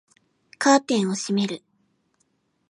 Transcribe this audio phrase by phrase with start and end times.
[0.57, 1.61] カーテンを閉める